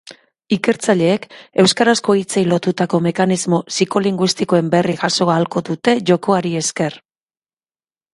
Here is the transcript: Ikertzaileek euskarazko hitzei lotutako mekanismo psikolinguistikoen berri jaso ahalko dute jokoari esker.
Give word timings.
Ikertzaileek 0.55 1.25
euskarazko 1.63 2.15
hitzei 2.19 2.41
lotutako 2.53 2.99
mekanismo 3.07 3.59
psikolinguistikoen 3.73 4.73
berri 4.77 4.97
jaso 5.03 5.29
ahalko 5.35 5.63
dute 5.69 5.95
jokoari 6.13 6.55
esker. 6.63 6.97